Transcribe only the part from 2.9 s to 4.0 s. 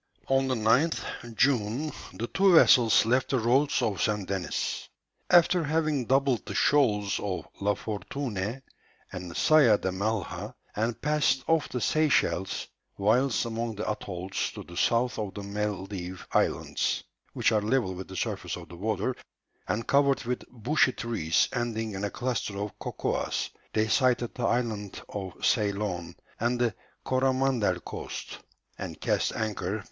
left the roads